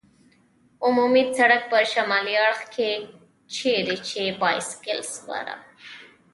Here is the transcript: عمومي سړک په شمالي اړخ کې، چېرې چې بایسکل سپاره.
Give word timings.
عمومي 0.85 1.23
سړک 1.37 1.61
په 1.71 1.77
شمالي 1.91 2.33
اړخ 2.45 2.59
کې، 2.73 2.89
چېرې 3.55 3.97
چې 4.09 4.21
بایسکل 4.41 4.99
سپاره. 5.13 5.55